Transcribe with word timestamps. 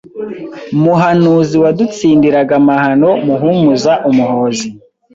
Muhanuzi 0.83 1.55
wadutsindiraga 1.63 2.53
amahano 2.61 3.09
Muhumuza 3.25 3.91
Umuhozi 4.09 4.67